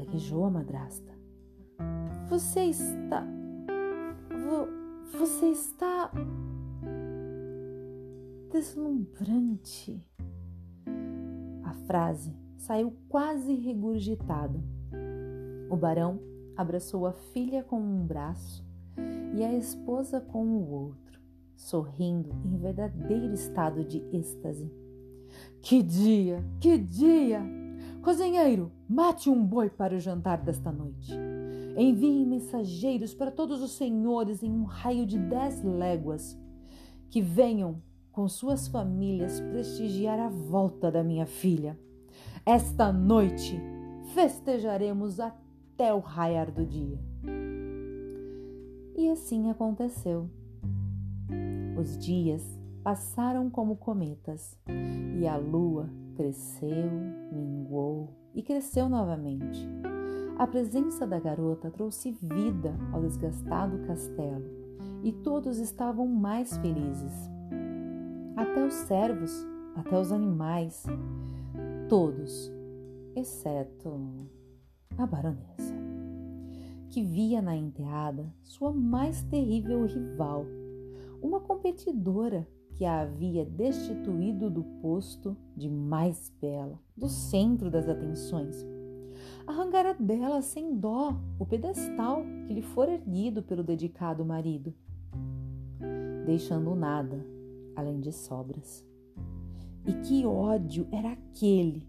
Gaguejou 0.01 0.45
a 0.45 0.51
madrasta. 0.51 1.13
Você 2.29 2.61
está. 2.65 3.27
Vo, 4.31 5.19
você 5.19 5.47
está. 5.47 6.11
deslumbrante. 8.53 10.05
A 11.63 11.73
frase 11.87 12.35
saiu 12.57 12.93
quase 13.09 13.55
regurgitada. 13.55 14.61
O 15.71 15.77
barão 15.77 16.21
abraçou 16.57 17.07
a 17.07 17.13
filha 17.13 17.63
com 17.63 17.81
um 17.81 18.05
braço 18.05 18.67
e 19.35 19.45
a 19.45 19.53
esposa 19.55 20.21
com 20.21 20.45
o 20.45 20.71
outro 20.71 21.21
sorrindo 21.57 22.31
em 22.45 22.57
verdadeiro 22.57 23.35
estado 23.35 23.85
de 23.85 24.03
êxtase. 24.13 24.73
Que 25.61 25.83
dia, 25.83 26.43
que 26.59 26.79
dia! 26.79 27.60
Cozinheiro, 28.03 28.73
mate 28.89 29.29
um 29.29 29.45
boi 29.45 29.69
para 29.69 29.95
o 29.95 30.01
jantar 30.01 30.39
desta 30.39 30.73
noite. 30.73 31.13
Envie 31.77 32.25
mensageiros 32.25 33.13
para 33.13 33.31
todos 33.31 33.61
os 33.61 33.73
senhores 33.73 34.43
em 34.43 34.51
um 34.51 34.65
raio 34.65 35.05
de 35.05 35.19
dez 35.19 35.63
léguas, 35.63 36.39
que 37.11 37.21
venham 37.21 37.83
com 38.11 38.27
suas 38.27 38.67
famílias 38.69 39.39
prestigiar 39.41 40.19
a 40.19 40.31
volta 40.31 40.91
da 40.91 41.05
minha 41.05 41.27
filha. 41.27 41.79
Esta 42.47 42.91
noite 42.91 43.61
festejaremos 44.15 45.21
até 45.21 45.93
o 45.93 45.99
raiar 45.99 46.51
do 46.51 46.65
dia. 46.65 46.99
E 48.97 49.11
assim 49.11 49.51
aconteceu. 49.51 50.29
Os 51.79 51.99
dias 51.99 52.43
passaram 52.83 53.51
como 53.51 53.77
cometas 53.77 54.57
e 55.19 55.27
a 55.27 55.37
lua 55.37 55.89
cresceu, 56.20 56.90
minguou 57.33 58.11
e 58.35 58.42
cresceu 58.42 58.90
novamente. 58.90 59.66
A 60.38 60.46
presença 60.46 61.06
da 61.06 61.18
garota 61.18 61.70
trouxe 61.70 62.11
vida 62.11 62.76
ao 62.92 63.00
desgastado 63.00 63.78
castelo 63.87 64.44
e 65.02 65.12
todos 65.12 65.59
estavam 65.59 66.06
mais 66.06 66.59
felizes. 66.59 67.30
Até 68.37 68.66
os 68.66 68.74
servos, 68.74 69.33
até 69.74 69.98
os 69.98 70.12
animais, 70.12 70.85
todos, 71.88 72.52
exceto 73.16 73.98
a 74.98 75.06
baronesa, 75.06 75.74
que 76.90 77.02
via 77.02 77.40
na 77.40 77.56
enteada 77.56 78.30
sua 78.42 78.74
mais 78.74 79.22
terrível 79.22 79.87
rival 79.87 80.44
uma 81.22 81.40
competidora 81.40 82.46
que 82.81 82.87
a 82.87 83.03
havia 83.03 83.45
destituído 83.45 84.49
do 84.49 84.64
posto 84.81 85.37
de 85.55 85.69
mais 85.69 86.33
bela, 86.40 86.81
do 86.97 87.11
centro 87.11 87.71
das 87.71 87.87
atenções. 87.87 88.66
Arrancara 89.47 89.93
dela 89.93 90.40
sem 90.40 90.79
dó 90.79 91.14
o 91.38 91.45
pedestal 91.45 92.23
que 92.47 92.55
lhe 92.55 92.62
fora 92.62 92.93
erguido 92.93 93.43
pelo 93.43 93.62
dedicado 93.62 94.25
marido, 94.25 94.73
deixando 96.25 96.75
nada 96.75 97.23
além 97.77 98.01
de 98.01 98.12
sobras. 98.12 98.83
E 99.85 99.93
que 99.93 100.25
ódio 100.25 100.88
era 100.90 101.12
aquele 101.12 101.87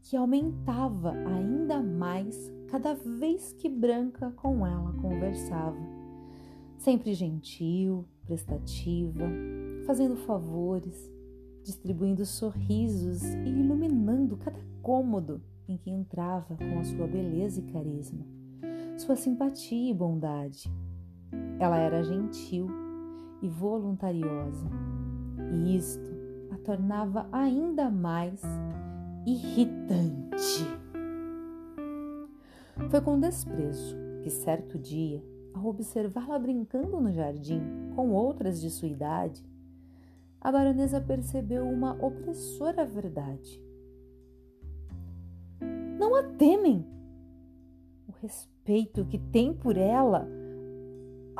que 0.00 0.16
aumentava 0.16 1.12
ainda 1.12 1.82
mais 1.82 2.50
cada 2.68 2.94
vez 2.94 3.52
que 3.52 3.68
Branca 3.68 4.30
com 4.30 4.66
ela 4.66 4.94
conversava. 4.94 5.78
Sempre 6.78 7.12
gentil, 7.12 8.08
prestativa, 8.24 9.28
fazendo 9.86 10.16
favores, 10.16 11.10
distribuindo 11.62 12.24
sorrisos 12.24 13.22
e 13.22 13.48
iluminando 13.48 14.36
cada 14.36 14.60
cômodo 14.82 15.40
em 15.68 15.76
que 15.76 15.90
entrava 15.90 16.56
com 16.56 16.78
a 16.78 16.84
sua 16.84 17.06
beleza 17.06 17.60
e 17.60 17.72
carisma, 17.72 18.24
sua 18.98 19.16
simpatia 19.16 19.90
e 19.90 19.94
bondade. 19.94 20.70
Ela 21.58 21.78
era 21.78 22.02
gentil 22.02 22.68
e 23.42 23.48
voluntariosa, 23.48 24.66
e 25.52 25.76
isto 25.76 26.10
a 26.50 26.58
tornava 26.58 27.28
ainda 27.30 27.90
mais 27.90 28.42
irritante. 29.26 30.64
Foi 32.88 33.00
com 33.00 33.20
desprezo 33.20 33.96
que 34.22 34.30
certo 34.30 34.78
dia 34.78 35.22
ao 35.54 35.66
observá-la 35.66 36.38
brincando 36.38 37.00
no 37.00 37.12
jardim 37.12 37.60
com 37.94 38.10
outras 38.10 38.60
de 38.60 38.70
sua 38.70 38.88
idade, 38.88 39.44
a 40.40 40.52
baronesa 40.52 41.00
percebeu 41.00 41.68
uma 41.68 41.92
opressora 42.04 42.84
verdade. 42.84 43.62
Não 45.98 46.14
a 46.14 46.22
temem! 46.22 46.86
O 48.08 48.12
respeito 48.20 49.04
que 49.04 49.18
tem 49.18 49.52
por 49.52 49.76
ela 49.76 50.26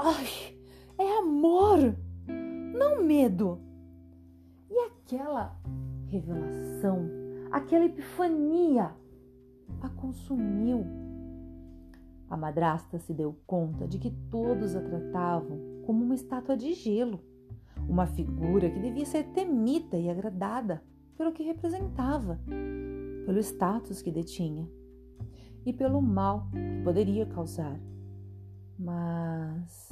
Ai, 0.03 0.57
é 0.97 1.19
amor, 1.19 1.95
não 2.27 3.05
medo. 3.05 3.61
E 4.71 4.79
aquela 4.87 5.55
revelação, 6.09 7.07
aquela 7.51 7.85
epifania 7.85 8.95
a 9.83 9.89
consumiu. 9.91 10.87
A 12.31 12.37
madrasta 12.37 12.99
se 12.99 13.13
deu 13.13 13.37
conta 13.47 13.87
de 13.87 13.99
que 13.99 14.11
todos 14.31 14.75
a 14.75 14.81
tratavam 14.81 15.83
como 15.85 16.03
uma 16.03 16.15
estátua 16.15 16.57
de 16.57 16.73
gelo, 16.73 17.21
uma 17.91 18.07
figura 18.07 18.71
que 18.71 18.79
devia 18.79 19.05
ser 19.05 19.25
temida 19.33 19.99
e 19.99 20.09
agradada 20.09 20.81
pelo 21.19 21.33
que 21.33 21.43
representava, 21.43 22.41
pelo 23.27 23.39
status 23.41 24.01
que 24.01 24.13
detinha 24.13 24.71
e 25.67 25.73
pelo 25.73 26.01
mal 26.01 26.47
que 26.53 26.85
poderia 26.85 27.27
causar. 27.27 27.79
Mas, 28.79 29.91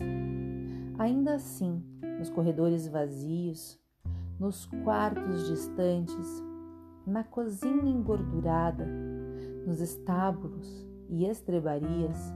ainda 0.97 1.35
assim, 1.35 1.83
nos 2.19 2.31
corredores 2.31 2.87
vazios, 2.87 3.79
nos 4.39 4.65
quartos 4.85 5.49
distantes, 5.49 6.43
na 7.05 7.25
cozinha 7.25 7.91
engordurada, 7.91 8.87
nos 9.67 9.81
estábulos 9.81 10.89
e 11.09 11.27
estrebarias, 11.27 12.33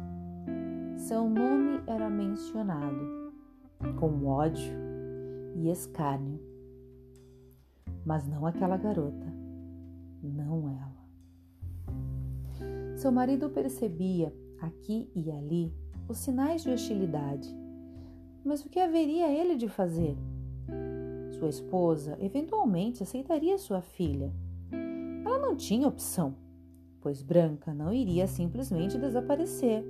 seu 0.96 1.31
nome 1.31 1.83
era 1.87 2.11
mencionado 2.11 3.22
com 3.98 4.27
ódio 4.27 4.82
e 5.55 5.69
escárnio. 5.69 6.41
Mas 8.05 8.27
não 8.27 8.47
aquela 8.47 8.77
garota, 8.77 9.27
não 10.23 10.69
ela. 10.69 11.03
Seu 12.97 13.11
marido 13.11 13.51
percebia 13.51 14.33
aqui 14.61 15.11
e 15.15 15.31
ali 15.31 15.73
os 16.09 16.19
sinais 16.19 16.62
de 16.62 16.71
hostilidade. 16.71 17.49
Mas 18.45 18.65
o 18.65 18.69
que 18.69 18.81
haveria 18.81 19.31
ele 19.31 19.57
de 19.57 19.69
fazer? 19.69 20.17
Sua 21.33 21.49
esposa 21.49 22.17
eventualmente 22.21 23.03
aceitaria 23.03 23.59
sua 23.59 23.81
filha. 23.81 24.33
Ela 25.25 25.38
não 25.38 25.57
tinha 25.57 25.88
opção, 25.88 26.35
pois 27.01 27.23
Branca 27.23 27.73
não 27.75 27.93
iria 27.93 28.27
simplesmente 28.27 28.99
desaparecer. 28.99 29.85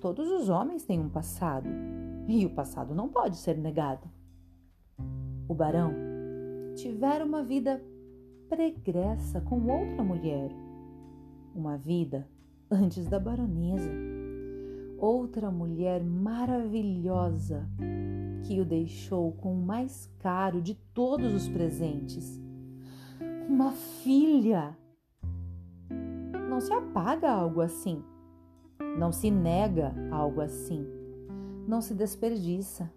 Todos 0.00 0.30
os 0.30 0.48
homens 0.48 0.84
têm 0.84 1.00
um 1.00 1.08
passado, 1.08 1.68
e 2.28 2.44
o 2.46 2.50
passado 2.50 2.94
não 2.94 3.08
pode 3.08 3.36
ser 3.36 3.58
negado. 3.58 4.13
O 5.48 5.54
barão 5.54 5.92
tivera 6.74 7.24
uma 7.24 7.42
vida 7.42 7.82
pregressa 8.48 9.40
com 9.40 9.66
outra 9.66 10.02
mulher 10.02 10.50
uma 11.54 11.76
vida 11.76 12.28
antes 12.70 13.06
da 13.06 13.18
baronesa. 13.18 13.90
Outra 14.98 15.50
mulher 15.50 16.02
maravilhosa 16.02 17.68
que 18.42 18.60
o 18.60 18.64
deixou 18.64 19.32
com 19.32 19.54
o 19.54 19.62
mais 19.62 20.10
caro 20.18 20.60
de 20.60 20.74
todos 20.74 21.32
os 21.32 21.48
presentes. 21.48 22.40
Uma 23.48 23.72
filha. 23.72 24.76
Não 26.48 26.60
se 26.60 26.72
apaga 26.72 27.30
algo 27.30 27.60
assim. 27.60 28.02
Não 28.98 29.12
se 29.12 29.30
nega 29.30 29.92
algo 30.10 30.40
assim. 30.40 30.86
Não 31.66 31.80
se 31.80 31.94
desperdiça. 31.94 32.90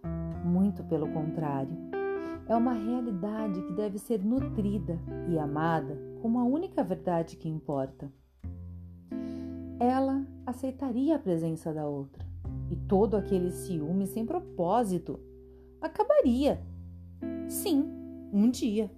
Muito 0.46 0.84
pelo 0.84 1.12
contrário. 1.12 1.97
É 2.48 2.56
uma 2.56 2.74
realidade 2.74 3.62
que 3.62 3.74
deve 3.74 3.98
ser 4.00 4.24
nutrida 4.24 5.00
e 5.30 5.38
amada 5.38 5.98
como 6.22 6.40
a 6.40 6.44
única 6.44 6.84
verdade 6.84 7.36
que 7.36 7.50
importa 7.50 8.12
ela 9.80 10.26
aceitaria 10.46 11.16
a 11.16 11.20
presença 11.20 11.74
da 11.74 11.88
outra 11.88 12.26
e 12.72 12.76
todo 12.76 13.16
aquele 13.16 13.52
ciúme 13.52 14.08
sem 14.08 14.26
propósito 14.26 15.20
acabaria. 15.80 16.60
Sim, 17.48 17.88
um 18.34 18.50
dia. 18.50 18.92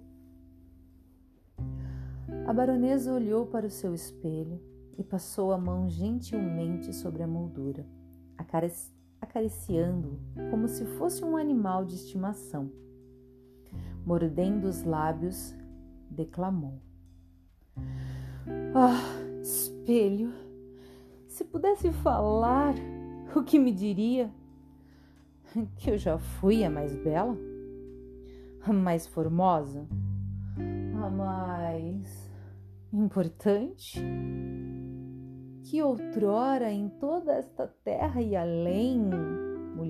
A 2.46 2.52
baronesa 2.52 3.12
olhou 3.12 3.46
para 3.46 3.66
o 3.66 3.70
seu 3.70 3.94
espelho 3.94 4.60
e 4.98 5.04
passou 5.04 5.52
a 5.52 5.58
mão 5.58 5.88
gentilmente 5.88 6.92
sobre 6.94 7.22
a 7.22 7.26
moldura, 7.26 7.86
acariciando-o 9.20 10.18
como 10.50 10.66
se 10.66 10.84
fosse 10.84 11.24
um 11.24 11.36
animal 11.36 11.84
de 11.84 11.94
estimação. 11.94 12.72
Mordendo 14.04 14.64
os 14.64 14.82
lábios, 14.82 15.54
declamou: 16.10 16.80
Ah, 18.74 19.00
espelho! 19.42 20.32
Se 21.28 21.44
pudesse 21.44 21.92
falar, 21.92 22.74
o 23.34 23.42
que 23.42 23.58
me 23.58 23.72
diria? 23.72 24.30
Que 25.76 25.90
eu 25.90 25.98
já 25.98 26.18
fui 26.18 26.64
a 26.64 26.70
mais 26.70 26.94
bela, 26.96 27.36
a 28.62 28.72
mais 28.72 29.06
formosa, 29.06 29.86
a 30.56 31.10
mais 31.10 32.30
importante? 32.92 34.00
Que 35.64 35.82
outrora 35.82 36.72
em 36.72 36.88
toda 36.88 37.32
esta 37.32 37.66
terra 37.84 38.20
e 38.20 38.34
além, 38.34 39.10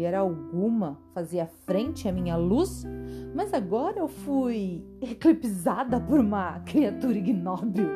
mulher 0.01 0.15
alguma 0.15 0.99
fazia 1.13 1.47
frente 1.67 2.09
à 2.09 2.13
minha 2.13 2.35
luz, 2.35 2.87
mas 3.35 3.53
agora 3.53 3.99
eu 3.99 4.09
fui 4.09 4.83
eclipsada 4.99 6.01
por 6.01 6.19
uma 6.19 6.59
criatura 6.61 7.19
ignóbil. 7.19 7.87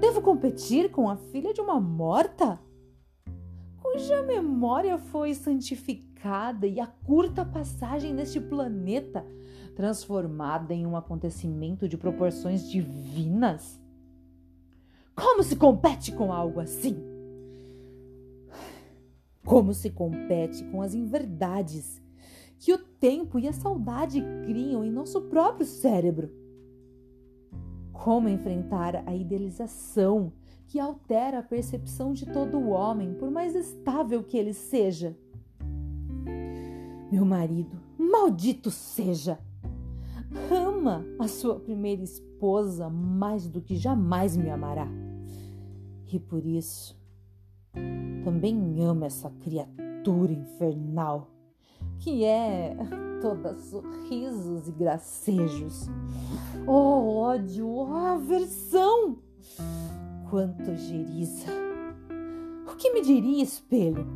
Devo 0.00 0.20
competir 0.20 0.90
com 0.90 1.08
a 1.08 1.16
filha 1.16 1.54
de 1.54 1.60
uma 1.60 1.80
morta? 1.80 2.58
Cuja 3.80 4.20
memória 4.22 4.98
foi 4.98 5.32
santificada 5.32 6.66
e 6.66 6.80
a 6.80 6.86
curta 6.88 7.44
passagem 7.44 8.12
neste 8.12 8.40
planeta 8.40 9.24
transformada 9.76 10.74
em 10.74 10.84
um 10.84 10.96
acontecimento 10.96 11.88
de 11.88 11.96
proporções 11.96 12.68
divinas? 12.68 13.80
Como 15.14 15.44
se 15.44 15.54
compete 15.54 16.10
com 16.10 16.32
algo 16.32 16.58
assim? 16.58 17.07
Como 19.48 19.72
se 19.72 19.88
compete 19.88 20.62
com 20.64 20.82
as 20.82 20.92
inverdades 20.92 22.02
que 22.58 22.70
o 22.70 22.76
tempo 22.76 23.38
e 23.38 23.48
a 23.48 23.52
saudade 23.54 24.22
criam 24.44 24.84
em 24.84 24.90
nosso 24.90 25.22
próprio 25.22 25.64
cérebro? 25.64 26.30
Como 27.90 28.28
enfrentar 28.28 29.02
a 29.06 29.14
idealização 29.14 30.34
que 30.66 30.78
altera 30.78 31.38
a 31.38 31.42
percepção 31.42 32.12
de 32.12 32.26
todo 32.26 32.68
homem, 32.68 33.14
por 33.14 33.30
mais 33.30 33.54
estável 33.54 34.22
que 34.22 34.36
ele 34.36 34.52
seja? 34.52 35.16
Meu 37.10 37.24
marido, 37.24 37.80
maldito 37.96 38.70
seja! 38.70 39.38
Ama 40.50 41.06
a 41.18 41.26
sua 41.26 41.58
primeira 41.58 42.02
esposa 42.02 42.90
mais 42.90 43.48
do 43.48 43.62
que 43.62 43.76
jamais 43.76 44.36
me 44.36 44.50
amará. 44.50 44.86
E 46.12 46.18
por 46.18 46.44
isso 46.44 46.97
também 48.24 48.82
ama 48.82 49.06
essa 49.06 49.30
criatura 49.30 50.32
infernal 50.32 51.30
que 51.98 52.24
é 52.24 52.76
toda 53.20 53.56
sorrisos 53.56 54.68
e 54.68 54.72
gracejos. 54.72 55.88
Oh, 56.66 57.20
ódio, 57.20 57.68
oh, 57.68 57.94
aversão! 57.94 59.18
Quanto 60.30 60.76
geriza! 60.76 61.50
O 62.70 62.76
que 62.76 62.92
me 62.92 63.00
diria, 63.00 63.42
espelho? 63.42 64.06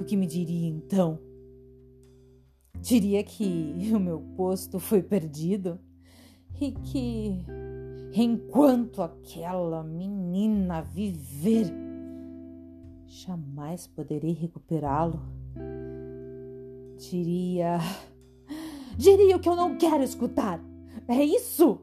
O 0.00 0.04
que 0.04 0.16
me 0.16 0.26
diria 0.26 0.68
então? 0.68 1.18
Diria 2.80 3.22
que 3.22 3.90
o 3.94 4.00
meu 4.00 4.20
posto 4.36 4.78
foi 4.78 5.02
perdido 5.02 5.78
e 6.60 6.72
que, 6.72 7.44
enquanto 8.14 9.02
aquela 9.02 9.82
menina 9.82 10.82
viver, 10.82 11.83
jamais 13.14 13.86
poderei 13.86 14.32
recuperá-lo 14.32 15.20
diria. 17.10 17.78
Diria 18.96 19.36
o 19.36 19.40
que 19.40 19.48
eu 19.48 19.56
não 19.56 19.76
quero 19.76 20.02
escutar. 20.02 20.60
É 21.08 21.22
isso? 21.22 21.80